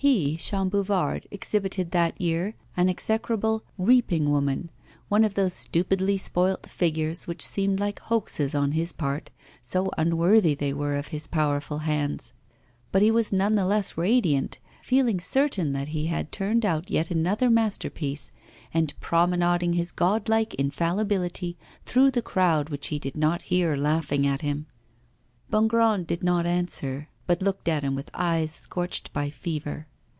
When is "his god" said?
19.72-20.28